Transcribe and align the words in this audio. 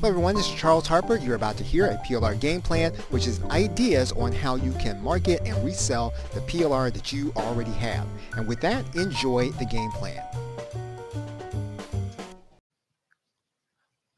Hello 0.00 0.10
everyone, 0.10 0.34
this 0.34 0.46
is 0.46 0.54
Charles 0.54 0.86
Harper. 0.86 1.16
You're 1.16 1.36
about 1.36 1.56
to 1.56 1.64
hear 1.64 1.86
a 1.86 1.96
PLR 2.06 2.38
game 2.38 2.60
plan, 2.60 2.92
which 3.08 3.26
is 3.26 3.42
ideas 3.44 4.12
on 4.12 4.30
how 4.30 4.56
you 4.56 4.72
can 4.72 5.02
market 5.02 5.40
and 5.46 5.56
resell 5.64 6.12
the 6.34 6.40
PLR 6.40 6.92
that 6.92 7.14
you 7.14 7.32
already 7.34 7.70
have. 7.72 8.06
And 8.36 8.46
with 8.46 8.60
that, 8.60 8.84
enjoy 8.94 9.52
the 9.52 9.64
game 9.64 9.90
plan. 9.92 10.22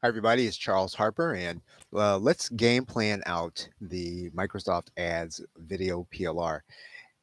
Hi 0.01 0.09
everybody, 0.09 0.47
it's 0.47 0.57
Charles 0.57 0.93
Harper 0.93 1.35
and 1.35 1.61
uh, 1.93 2.17
let's 2.17 2.49
game 2.49 2.83
plan 2.83 3.23
out 3.25 3.65
the 3.79 4.29
Microsoft 4.31 4.89
Ads 4.97 5.39
video 5.59 6.05
PLR. 6.13 6.59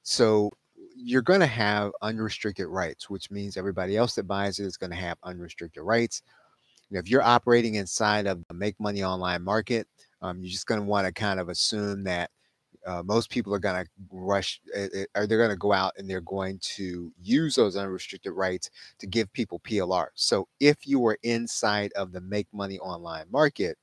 So 0.03 0.51
you're 0.97 1.21
going 1.21 1.41
to 1.41 1.47
have 1.47 1.93
unrestricted 2.01 2.69
rights, 2.69 3.11
which 3.11 3.31
means 3.31 3.59
everybody 3.59 3.99
else 3.99 4.15
that 4.15 4.27
buys 4.27 4.59
it 4.61 4.65
is 4.65 4.79
going 4.79 4.93
to 4.93 4.97
have 4.97 5.19
unrestricted 5.25 5.83
rights 5.83 6.23
if 6.91 7.09
you're 7.09 7.23
operating 7.23 7.77
inside 7.77 8.27
of 8.27 8.43
the 8.49 8.55
make 8.55 8.79
money 8.79 9.03
online 9.03 9.43
market, 9.43 9.87
um, 10.23 10.41
you're 10.41 10.51
just 10.51 10.67
going 10.67 10.81
to 10.81 10.87
want 10.87 11.07
to 11.07 11.13
kind 11.13 11.41
of 11.41 11.49
assume 11.49 12.05
that 12.05 12.31
uh, 12.87 13.03
most 13.03 13.31
people 13.31 13.53
are 13.53 13.59
going 13.59 13.85
to 13.85 13.91
rush 14.13 14.61
uh, 14.77 14.87
or 15.17 15.27
they're 15.27 15.39
going 15.39 15.51
to 15.51 15.57
go 15.57 15.73
out 15.73 15.93
and 15.97 16.09
they're 16.09 16.21
going 16.21 16.59
to 16.61 17.13
use 17.21 17.57
those 17.57 17.77
unrestricted 17.77 18.33
rights 18.33 18.71
to 18.99 19.07
give 19.07 19.33
people 19.33 19.59
PLR. 19.61 20.07
So 20.15 20.47
if 20.61 20.87
you 20.87 21.05
are 21.07 21.19
inside 21.25 21.93
of 21.95 22.13
the 22.13 22.21
make 22.21 22.47
money 22.53 22.79
online 22.79 23.27
market, 23.31 23.77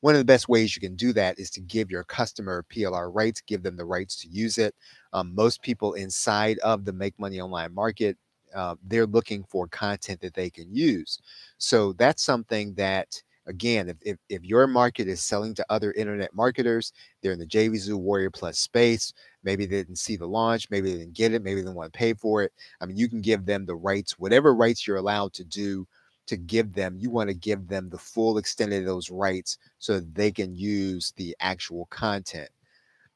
one 0.00 0.14
of 0.14 0.20
the 0.20 0.24
best 0.24 0.48
ways 0.48 0.76
you 0.76 0.80
can 0.80 0.94
do 0.94 1.12
that 1.14 1.40
is 1.40 1.50
to 1.50 1.60
give 1.60 1.90
your 1.90 2.04
customer 2.04 2.64
PLR 2.72 3.12
rights, 3.12 3.40
give 3.40 3.64
them 3.64 3.76
the 3.76 3.84
rights 3.84 4.14
to 4.22 4.28
use 4.28 4.56
it. 4.56 4.74
Um, 5.12 5.34
most 5.34 5.60
people 5.60 5.94
inside 5.94 6.58
of 6.60 6.84
the 6.84 6.92
make 6.92 7.18
money 7.18 7.40
online 7.40 7.74
market 7.74 8.16
uh, 8.54 8.74
they're 8.84 9.06
looking 9.06 9.44
for 9.44 9.68
content 9.68 10.20
that 10.20 10.34
they 10.34 10.50
can 10.50 10.74
use. 10.74 11.20
So 11.58 11.92
that's 11.94 12.22
something 12.22 12.74
that, 12.74 13.20
again, 13.46 13.88
if, 13.88 13.96
if, 14.02 14.16
if, 14.28 14.44
your 14.44 14.66
market 14.66 15.08
is 15.08 15.22
selling 15.22 15.54
to 15.54 15.66
other 15.68 15.92
internet 15.92 16.34
marketers, 16.34 16.92
they're 17.22 17.32
in 17.32 17.38
the 17.38 17.46
JVZoo 17.46 17.98
Warrior 17.98 18.30
Plus 18.30 18.58
space, 18.58 19.12
maybe 19.42 19.66
they 19.66 19.76
didn't 19.76 19.96
see 19.96 20.16
the 20.16 20.26
launch, 20.26 20.68
maybe 20.70 20.92
they 20.92 20.98
didn't 20.98 21.14
get 21.14 21.32
it, 21.32 21.42
maybe 21.42 21.62
they 21.62 21.70
want 21.70 21.92
to 21.92 21.98
pay 21.98 22.14
for 22.14 22.42
it. 22.42 22.52
I 22.80 22.86
mean, 22.86 22.96
you 22.96 23.08
can 23.08 23.20
give 23.20 23.46
them 23.46 23.66
the 23.66 23.76
rights, 23.76 24.18
whatever 24.18 24.54
rights 24.54 24.86
you're 24.86 24.96
allowed 24.96 25.32
to 25.34 25.44
do 25.44 25.86
to 26.28 26.36
give 26.36 26.74
them, 26.74 26.96
you 26.98 27.10
want 27.10 27.28
to 27.28 27.34
give 27.34 27.66
them 27.68 27.88
the 27.88 27.98
full 27.98 28.38
extent 28.38 28.72
of 28.72 28.84
those 28.84 29.10
rights 29.10 29.58
so 29.78 30.00
they 30.00 30.30
can 30.30 30.54
use 30.54 31.12
the 31.16 31.34
actual 31.40 31.86
content. 31.86 32.50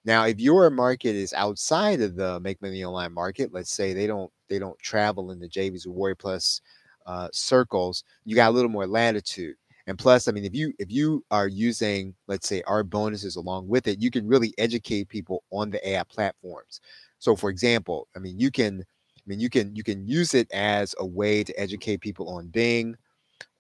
Now, 0.04 0.24
if 0.24 0.40
your 0.40 0.68
market 0.70 1.14
is 1.14 1.32
outside 1.32 2.00
of 2.00 2.16
the 2.16 2.40
Make 2.40 2.60
Money 2.60 2.84
Online 2.84 3.12
market, 3.12 3.52
let's 3.52 3.70
say 3.70 3.92
they 3.92 4.08
don't 4.08 4.32
they 4.52 4.58
don't 4.58 4.78
travel 4.78 5.30
in 5.30 5.40
the 5.40 5.48
JVZoo 5.48 5.86
Warrior 5.86 6.14
Plus 6.14 6.60
uh, 7.06 7.28
circles, 7.32 8.04
you 8.24 8.36
got 8.36 8.50
a 8.50 8.54
little 8.54 8.70
more 8.70 8.86
latitude. 8.86 9.56
And 9.86 9.98
plus, 9.98 10.28
I 10.28 10.32
mean, 10.32 10.44
if 10.44 10.54
you 10.54 10.72
if 10.78 10.92
you 10.92 11.24
are 11.30 11.48
using, 11.48 12.14
let's 12.28 12.46
say, 12.46 12.62
our 12.66 12.84
bonuses 12.84 13.36
along 13.36 13.66
with 13.66 13.88
it, 13.88 14.00
you 14.00 14.10
can 14.10 14.28
really 14.28 14.54
educate 14.58 15.08
people 15.08 15.42
on 15.50 15.70
the 15.70 15.84
ad 15.88 16.08
platforms. 16.08 16.80
So, 17.18 17.34
for 17.34 17.50
example, 17.50 18.06
I 18.14 18.18
mean, 18.20 18.38
you 18.38 18.50
can, 18.50 18.80
I 18.82 19.22
mean, 19.26 19.40
you 19.40 19.48
can 19.48 19.74
you 19.74 19.82
can 19.82 20.06
use 20.06 20.34
it 20.34 20.48
as 20.52 20.94
a 20.98 21.06
way 21.06 21.42
to 21.42 21.58
educate 21.58 22.00
people 22.00 22.28
on 22.28 22.48
Bing, 22.48 22.94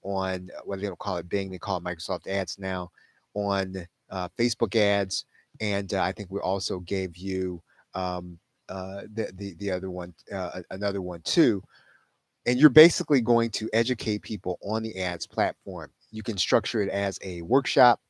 on 0.02 0.50
what 0.64 0.78
they 0.80 0.86
don't 0.86 0.98
call 0.98 1.16
it 1.16 1.28
Bing, 1.28 1.50
they 1.50 1.58
call 1.58 1.78
it 1.78 1.84
Microsoft 1.84 2.28
Ads 2.28 2.58
now, 2.58 2.90
on 3.34 3.86
uh, 4.10 4.28
Facebook 4.38 4.76
ads, 4.76 5.24
and 5.60 5.92
uh, 5.94 6.02
I 6.02 6.12
think 6.12 6.30
we 6.30 6.38
also 6.38 6.80
gave 6.80 7.16
you 7.16 7.62
um, 7.94 8.38
uh, 8.68 9.02
the, 9.14 9.32
the 9.36 9.54
the 9.54 9.70
other 9.70 9.90
one, 9.90 10.14
uh, 10.32 10.62
another 10.70 11.02
one 11.02 11.20
too. 11.22 11.62
And 12.46 12.58
you're 12.58 12.70
basically 12.70 13.20
going 13.20 13.50
to 13.52 13.70
educate 13.72 14.22
people 14.22 14.58
on 14.62 14.82
the 14.82 14.98
ads 15.00 15.26
platform. 15.26 15.90
You 16.10 16.22
can 16.22 16.38
structure 16.38 16.82
it 16.82 16.90
as 16.90 17.18
a 17.22 17.42
workshop. 17.42 18.00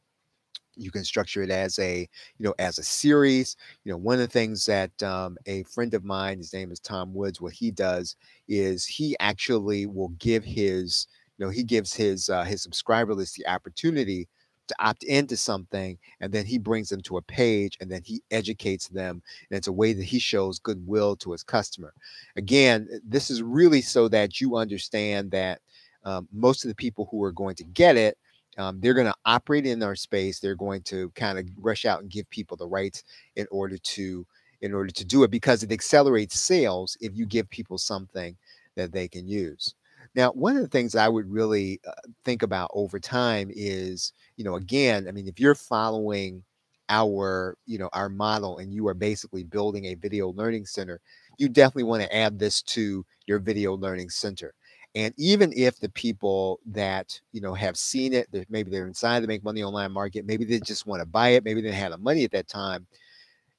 You 0.77 0.91
can 0.91 1.05
structure 1.05 1.42
it 1.42 1.50
as 1.50 1.78
a, 1.78 2.00
you 2.39 2.44
know, 2.47 2.55
as 2.59 2.78
a 2.78 2.83
series. 2.83 3.56
You 3.84 3.92
know, 3.92 3.98
one 3.98 4.14
of 4.14 4.20
the 4.20 4.27
things 4.28 4.64
that 4.67 5.03
um, 5.03 5.36
a 5.47 5.64
friend 5.64 5.92
of 5.94 6.05
mine, 6.05 6.39
his 6.39 6.53
name 6.55 6.72
is 6.72 6.81
Tom 6.81 7.12
Woods, 7.15 7.41
what 7.41 7.53
he 7.53 7.71
does 7.71 8.16
is 8.48 8.87
he 8.87 9.15
actually 9.21 9.87
will 9.87 10.09
give 10.19 10.44
his, 10.44 11.06
you 11.38 11.44
know, 11.44 11.50
he 11.50 11.62
gives 11.62 11.93
his 11.93 12.31
uh, 12.31 12.44
his 12.44 12.62
subscriber 12.62 13.15
list 13.15 13.37
the 13.37 13.47
opportunity 13.47 14.28
to 14.69 14.75
opt 14.78 15.03
into 15.05 15.37
something 15.37 15.99
and 16.21 16.33
then 16.33 16.47
he 16.47 16.59
brings 16.59 16.89
them 16.89 17.00
to 17.03 17.17
a 17.17 17.23
page 17.23 17.77
and 17.81 17.91
then 17.91 18.03
he 18.05 18.23
educates 18.31 18.89
them 18.89 19.23
and 19.50 19.56
it's 19.59 19.67
a 19.69 19.73
way 19.73 19.93
that 19.93 20.05
he 20.05 20.19
shows 20.19 20.59
goodwill 20.59 21.17
to 21.17 21.33
his 21.33 21.43
customer. 21.43 21.93
Again 22.37 22.89
eh, 22.93 22.99
this 23.05 23.31
is 23.31 23.43
really 23.43 23.83
so 23.83 24.09
that 24.09 24.41
you 24.41 24.56
understand 24.56 25.31
that 25.33 25.61
um, 26.05 26.28
most 26.33 26.65
of 26.65 26.69
the 26.69 26.75
people 26.75 27.09
who 27.11 27.22
are 27.22 27.33
going 27.33 27.55
to 27.56 27.65
get 27.65 27.97
it 27.97 28.19
um, 28.59 28.81
they're 28.81 28.95
going 28.95 29.06
to 29.06 29.15
operate 29.25 29.67
in 29.67 29.83
our 29.83 29.97
space 29.97 30.39
they're 30.39 30.55
going 30.55 30.83
to 30.83 31.11
kind 31.11 31.39
of 31.39 31.47
rush 31.59 31.84
out 31.84 32.01
and 32.01 32.11
give 32.11 32.28
people 32.31 32.56
the 32.56 32.67
rights 32.67 33.05
in 33.37 33.47
order 33.51 33.78
to 33.78 34.27
in 34.61 34.72
order 34.75 34.91
to 34.91 35.05
do 35.05 35.25
it 35.25 35.31
because 35.31 35.62
it 35.62 35.72
accelerates 35.72 36.39
sales 36.39 36.97
if 37.01 37.17
you 37.17 37.27
give 37.27 37.49
people 37.51 37.78
something 37.78 38.37
that 38.77 38.93
they 38.93 39.09
can 39.09 39.27
use 39.27 39.75
now, 40.15 40.31
one 40.33 40.56
of 40.56 40.62
the 40.62 40.69
things 40.69 40.95
I 40.95 41.09
would 41.09 41.31
really 41.31 41.81
uh, 41.87 41.93
think 42.25 42.43
about 42.43 42.71
over 42.75 42.99
time 43.00 43.50
is, 43.55 44.12
you 44.37 44.45
know, 44.45 44.56
again, 44.56 45.09
I 45.09 45.12
mean, 45.12 45.27
if 45.27 45.41
you're 45.41 45.55
following 45.55 46.43
our, 46.89 47.56
you 47.67 47.78
know, 47.78 47.89
our 47.95 48.09
model 48.11 48.59
and 48.59 48.75
you 48.75 48.87
are 48.89 48.95
basically 48.95 49.43
building 49.45 49.87
a 49.87 49.95
video 49.95 50.28
learning 50.33 50.67
center, 50.67 51.01
you 51.39 51.49
definitely 51.49 51.84
want 51.84 52.03
to 52.03 52.15
add 52.15 52.39
this 52.39 52.61
to 52.62 53.05
your 53.27 53.39
video 53.39 53.75
learning 53.75 54.11
center. 54.11 54.53
And 54.95 55.15
even 55.17 55.53
if 55.56 55.81
the 55.81 55.89
people 55.89 56.61
that 56.67 57.19
you 57.33 57.41
know 57.41 57.55
have 57.55 57.78
seen 57.78 58.12
it, 58.12 58.28
maybe 58.51 58.71
they're 58.71 58.87
inside 58.87 59.21
the 59.21 59.27
make 59.27 59.43
money 59.43 59.62
online 59.62 59.91
market, 59.93 60.27
maybe 60.27 60.45
they 60.45 60.61
just 60.61 60.87
want 60.87 61.01
to 61.01 61.06
buy 61.06 61.31
it, 61.31 61.45
maybe 61.45 61.62
they 61.62 61.72
have 61.72 61.93
the 61.93 61.99
money 61.99 62.25
at 62.25 62.31
that 62.33 62.49
time. 62.49 62.87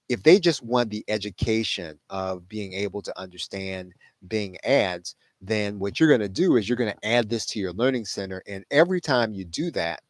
If 0.10 0.24
they 0.24 0.40
just 0.40 0.62
want 0.64 0.90
the 0.90 1.04
education 1.08 2.00
of 2.10 2.48
being 2.48 2.74
able 2.74 3.02
to 3.04 3.20
understand 3.20 3.94
Bing 4.28 4.58
ads, 4.64 5.16
then 5.46 5.78
what 5.78 6.00
you're 6.00 6.10
going 6.10 6.22
to 6.22 6.30
do 6.30 6.56
is 6.56 6.68
you're 6.68 6.78
going 6.78 6.94
to 6.94 7.08
add 7.08 7.30
this 7.30 7.46
to 7.48 7.60
your 7.60 7.74
learning 7.74 8.06
center. 8.06 8.42
And 8.48 8.64
every 8.72 9.02
time 9.02 9.34
you 9.34 9.44
do 9.44 9.72
that, 9.72 10.02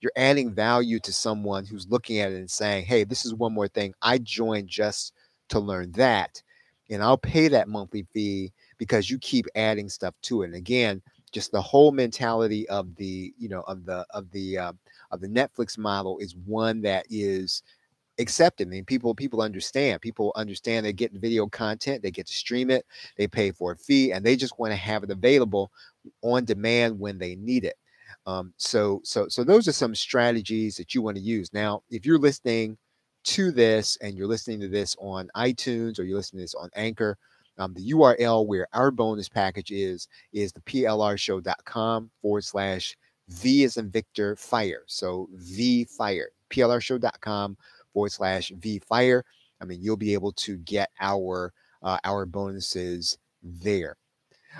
you're 0.00 0.12
adding 0.16 0.52
value 0.52 0.98
to 1.00 1.12
someone 1.12 1.64
who's 1.64 1.88
looking 1.88 2.18
at 2.18 2.32
it 2.32 2.36
and 2.36 2.50
saying, 2.50 2.84
hey, 2.84 3.04
this 3.04 3.24
is 3.24 3.34
one 3.34 3.54
more 3.54 3.68
thing. 3.68 3.94
I 4.02 4.18
joined 4.18 4.68
just 4.68 5.14
to 5.48 5.60
learn 5.60 5.92
that. 5.92 6.42
And 6.90 7.02
I'll 7.02 7.16
pay 7.16 7.48
that 7.48 7.68
monthly 7.68 8.04
fee 8.12 8.52
because 8.76 9.08
you 9.08 9.18
keep 9.18 9.46
adding 9.54 9.88
stuff 9.88 10.14
to 10.22 10.42
it. 10.42 10.46
And 10.46 10.54
again, 10.56 11.00
just 11.30 11.52
the 11.52 11.62
whole 11.62 11.92
mentality 11.92 12.68
of 12.68 12.94
the, 12.96 13.32
you 13.38 13.48
know, 13.48 13.62
of 13.62 13.86
the, 13.86 14.04
of 14.10 14.30
the, 14.32 14.58
uh, 14.58 14.72
of 15.10 15.20
the 15.20 15.28
Netflix 15.28 15.78
model 15.78 16.18
is 16.18 16.36
one 16.36 16.82
that 16.82 17.06
is 17.08 17.62
accepted. 18.18 18.68
I 18.68 18.70
mean, 18.70 18.84
people 18.84 19.14
people 19.14 19.42
understand. 19.42 20.00
People 20.00 20.32
understand 20.36 20.84
they 20.84 20.92
get 20.92 21.12
video 21.12 21.46
content, 21.46 22.02
they 22.02 22.10
get 22.10 22.26
to 22.26 22.32
stream 22.32 22.70
it, 22.70 22.86
they 23.16 23.26
pay 23.26 23.50
for 23.50 23.72
a 23.72 23.76
fee, 23.76 24.12
and 24.12 24.24
they 24.24 24.36
just 24.36 24.58
want 24.58 24.72
to 24.72 24.76
have 24.76 25.02
it 25.02 25.10
available 25.10 25.70
on 26.22 26.44
demand 26.44 26.98
when 26.98 27.18
they 27.18 27.36
need 27.36 27.64
it. 27.64 27.76
Um, 28.26 28.52
so 28.56 29.00
so 29.04 29.28
so 29.28 29.44
those 29.44 29.66
are 29.68 29.72
some 29.72 29.94
strategies 29.94 30.76
that 30.76 30.94
you 30.94 31.02
want 31.02 31.16
to 31.16 31.22
use. 31.22 31.52
Now, 31.52 31.82
if 31.90 32.06
you're 32.06 32.18
listening 32.18 32.78
to 33.24 33.52
this 33.52 33.96
and 34.00 34.16
you're 34.16 34.26
listening 34.26 34.60
to 34.60 34.68
this 34.68 34.96
on 34.98 35.28
iTunes 35.36 35.98
or 35.98 36.02
you're 36.02 36.16
listening 36.16 36.40
to 36.40 36.44
this 36.44 36.54
on 36.54 36.70
Anchor, 36.74 37.18
um, 37.58 37.74
the 37.74 37.92
URL 37.92 38.46
where 38.46 38.66
our 38.72 38.90
bonus 38.90 39.28
package 39.28 39.70
is 39.70 40.08
is 40.32 40.52
the 40.52 40.60
plrshow.com 40.60 42.10
forward 42.20 42.44
slash 42.44 42.96
V 43.28 43.64
is 43.64 43.76
in 43.76 43.90
Victor 43.90 44.36
Fire. 44.36 44.82
So 44.86 45.28
V 45.34 45.84
Fire, 45.84 46.30
plrshow.com 46.50 47.56
forward 47.92 48.12
slash 48.12 48.52
V 48.58 48.80
Fire. 48.80 49.24
I 49.60 49.64
mean, 49.64 49.80
you'll 49.82 49.96
be 49.96 50.14
able 50.14 50.32
to 50.32 50.56
get 50.58 50.90
our 51.00 51.52
uh, 51.82 51.98
our 52.04 52.26
bonuses 52.26 53.18
there. 53.42 53.96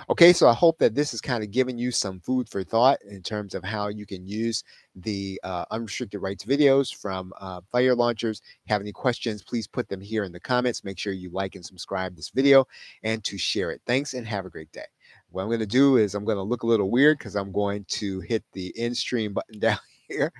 Okay, 0.09 0.33
so 0.33 0.47
I 0.47 0.53
hope 0.53 0.79
that 0.79 0.95
this 0.95 1.11
has 1.11 1.21
kind 1.21 1.43
of 1.43 1.51
given 1.51 1.77
you 1.77 1.91
some 1.91 2.19
food 2.19 2.49
for 2.49 2.63
thought 2.63 2.99
in 3.07 3.21
terms 3.21 3.53
of 3.53 3.63
how 3.63 3.89
you 3.89 4.05
can 4.07 4.25
use 4.25 4.63
the 4.95 5.39
uh, 5.43 5.65
unrestricted 5.69 6.21
rights 6.21 6.43
videos 6.45 6.93
from 6.93 7.31
uh, 7.39 7.61
Fire 7.71 7.95
Launchers. 7.95 8.41
Have 8.67 8.81
any 8.81 8.91
questions, 8.91 9.43
please 9.43 9.67
put 9.67 9.87
them 9.89 10.01
here 10.01 10.23
in 10.23 10.31
the 10.31 10.39
comments. 10.39 10.83
Make 10.83 10.97
sure 10.97 11.13
you 11.13 11.29
like 11.29 11.55
and 11.55 11.63
subscribe 11.63 12.15
this 12.15 12.31
video 12.31 12.65
and 13.03 13.23
to 13.23 13.37
share 13.37 13.71
it. 13.71 13.81
Thanks 13.85 14.15
and 14.15 14.25
have 14.25 14.45
a 14.45 14.49
great 14.49 14.71
day. 14.71 14.85
What 15.29 15.43
I'm 15.43 15.47
going 15.47 15.59
to 15.59 15.65
do 15.67 15.97
is 15.97 16.15
I'm 16.15 16.25
going 16.25 16.37
to 16.37 16.43
look 16.43 16.63
a 16.63 16.67
little 16.67 16.89
weird 16.89 17.19
because 17.19 17.35
I'm 17.35 17.51
going 17.51 17.85
to 17.89 18.19
hit 18.21 18.43
the 18.53 18.73
end 18.75 18.97
stream 18.97 19.33
button 19.33 19.59
down 19.59 19.77
here. 20.13 20.31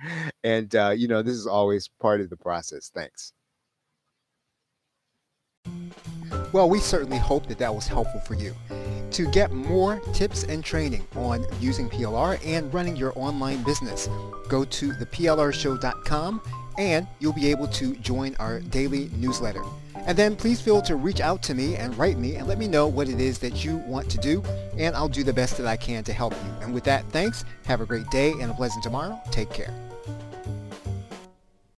And, 0.42 0.74
uh, 0.74 0.90
you 0.90 1.08
know, 1.08 1.22
this 1.22 1.34
is 1.34 1.46
always 1.46 1.88
part 2.00 2.20
of 2.20 2.30
the 2.30 2.36
process. 2.36 2.90
Thanks. 2.94 3.32
Well, 6.52 6.70
we 6.70 6.78
certainly 6.78 7.18
hope 7.18 7.46
that 7.46 7.58
that 7.58 7.74
was 7.74 7.86
helpful 7.86 8.20
for 8.20 8.34
you. 8.34 8.54
To 9.14 9.30
get 9.30 9.52
more 9.52 10.00
tips 10.12 10.42
and 10.42 10.64
training 10.64 11.06
on 11.14 11.46
using 11.60 11.88
PLR 11.88 12.44
and 12.44 12.74
running 12.74 12.96
your 12.96 13.12
online 13.14 13.62
business, 13.62 14.08
go 14.48 14.64
to 14.64 14.90
theplrshow.com 14.90 16.42
and 16.78 17.06
you'll 17.20 17.32
be 17.32 17.48
able 17.48 17.68
to 17.68 17.94
join 17.94 18.34
our 18.40 18.58
daily 18.58 19.10
newsletter. 19.16 19.62
And 19.94 20.18
then 20.18 20.34
please 20.34 20.60
feel 20.60 20.82
to 20.82 20.96
reach 20.96 21.20
out 21.20 21.44
to 21.44 21.54
me 21.54 21.76
and 21.76 21.96
write 21.96 22.18
me 22.18 22.34
and 22.34 22.48
let 22.48 22.58
me 22.58 22.66
know 22.66 22.88
what 22.88 23.08
it 23.08 23.20
is 23.20 23.38
that 23.38 23.64
you 23.64 23.76
want 23.86 24.10
to 24.10 24.18
do, 24.18 24.42
and 24.76 24.96
I'll 24.96 25.08
do 25.08 25.22
the 25.22 25.32
best 25.32 25.58
that 25.58 25.66
I 25.68 25.76
can 25.76 26.02
to 26.02 26.12
help 26.12 26.32
you. 26.32 26.52
And 26.60 26.74
with 26.74 26.82
that, 26.82 27.08
thanks. 27.10 27.44
Have 27.66 27.80
a 27.80 27.86
great 27.86 28.10
day 28.10 28.32
and 28.40 28.50
a 28.50 28.54
pleasant 28.54 28.82
tomorrow. 28.82 29.20
Take 29.30 29.50
care. 29.50 29.72